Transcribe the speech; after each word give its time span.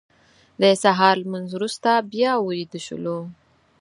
د 0.61 0.63
سهار 0.83 1.15
لمونځ 1.23 1.49
وروسته 1.53 1.89
بیا 2.11 2.31
ویده 2.45 2.79
شولو. 2.85 3.17